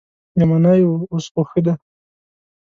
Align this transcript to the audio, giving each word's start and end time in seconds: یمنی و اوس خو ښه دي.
یمنی 0.39 0.81
و 0.87 0.91
اوس 1.11 1.25
خو 1.33 1.41
ښه 1.49 1.59
دي. 1.65 1.73